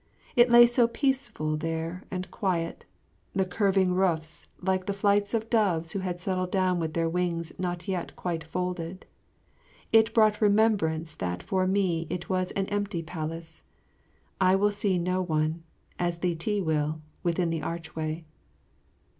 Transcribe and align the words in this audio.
It 0.35 0.49
lay 0.49 0.65
so 0.65 0.87
peaceful 0.87 1.55
there 1.57 2.05
and 2.09 2.31
quiet, 2.31 2.87
the 3.35 3.45
curving 3.45 3.93
roofs 3.93 4.47
like 4.59 4.91
flights 4.91 5.35
of 5.35 5.47
doves 5.47 5.91
who 5.91 5.99
had 5.99 6.19
settled 6.19 6.49
down 6.49 6.79
with 6.79 6.95
their 6.95 7.07
wings 7.07 7.53
not 7.59 7.87
yet 7.87 8.15
quite 8.15 8.43
folded. 8.43 9.05
It 9.91 10.11
brought 10.11 10.41
remembrance 10.41 11.13
that 11.13 11.43
for 11.43 11.67
me 11.67 12.07
it 12.09 12.29
was 12.29 12.49
an 12.53 12.65
empty 12.69 13.03
palace. 13.03 13.61
I 14.39 14.55
will 14.55 14.71
see 14.71 14.97
no 14.97 15.21
one 15.21 15.61
as 15.99 16.23
Li 16.23 16.33
ti 16.35 16.61
will 16.61 16.99
within 17.21 17.51
the 17.51 17.61
archway. 17.61 18.25